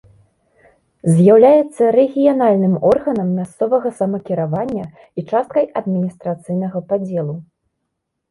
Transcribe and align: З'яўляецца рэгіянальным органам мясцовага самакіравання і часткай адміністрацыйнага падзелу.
З'яўляецца 1.17 1.83
рэгіянальным 1.97 2.71
органам 2.93 3.29
мясцовага 3.39 3.91
самакіравання 3.99 4.85
і 5.01 5.19
часткай 5.29 5.65
адміністрацыйнага 5.83 6.77
падзелу. 6.93 7.35